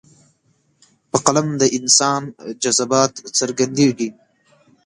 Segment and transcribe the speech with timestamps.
[1.11, 2.21] په قلم د انسان
[2.63, 4.09] جذبات څرګندېږي.